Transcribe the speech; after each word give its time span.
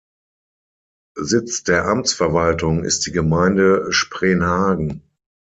Sitz 1.19 1.61
der 1.63 1.85
Amtsverwaltung 1.85 2.83
ist 2.85 3.05
die 3.05 3.11
Gemeinde 3.11 3.93
Spreenhagen. 3.93 5.03